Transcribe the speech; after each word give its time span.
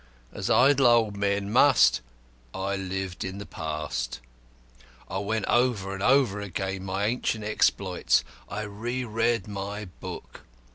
As 0.33 0.49
idle 0.49 0.87
old 0.87 1.15
men 1.15 1.53
must, 1.53 2.01
I 2.55 2.75
lived 2.75 3.23
in 3.23 3.37
the 3.37 3.45
past. 3.45 4.19
I 5.07 5.19
went 5.19 5.45
over 5.45 5.93
and 5.93 6.01
over 6.01 6.41
again 6.41 6.83
my 6.85 7.05
ancient 7.05 7.43
exploits; 7.43 8.23
I 8.49 8.63
re 8.63 9.03
read 9.05 9.47
my 9.47 9.85
book. 9.85 10.41